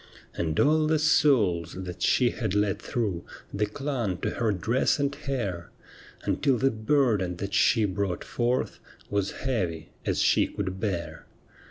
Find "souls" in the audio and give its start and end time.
0.97-1.75